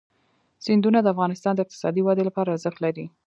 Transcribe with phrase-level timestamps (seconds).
[0.65, 3.05] سیندونه د افغانستان د اقتصادي ودې لپاره ارزښت لري.